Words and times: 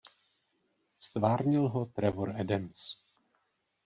Ztvárnil 0.99 1.67
ho 1.67 1.85
Trevor 1.85 2.29
Adams. 2.29 2.95